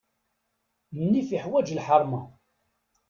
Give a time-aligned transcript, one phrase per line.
[1.01, 2.21] Nnif iḥwaǧ lḥeṛma.